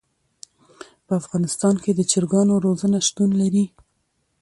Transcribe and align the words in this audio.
په 1.05 1.13
افغانستان 1.21 1.75
کې 1.83 1.91
د 1.93 2.01
چرګانو 2.11 2.53
روزنه 2.65 2.97
شتون 3.07 3.29
لري. 3.41 3.65